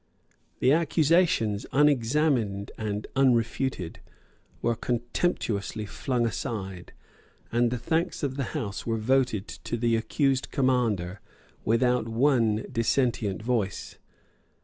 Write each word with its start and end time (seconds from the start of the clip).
The 0.61 0.71
accusations, 0.71 1.67
unexamined 1.71 2.71
and 2.75 3.05
unrefuted, 3.15 3.99
were 4.59 4.73
contemptuously 4.73 5.85
flung 5.85 6.25
aside; 6.25 6.93
and 7.51 7.69
the 7.69 7.77
thanks 7.77 8.23
of 8.23 8.35
the 8.35 8.45
House 8.57 8.83
were 8.83 8.97
voted 8.97 9.47
to 9.47 9.77
the 9.77 9.95
accused 9.95 10.49
commander 10.49 11.21
without 11.63 12.07
one 12.09 12.65
dissentient 12.71 13.43
voice. 13.43 13.99